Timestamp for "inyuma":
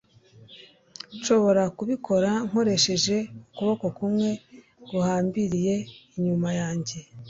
6.17-6.49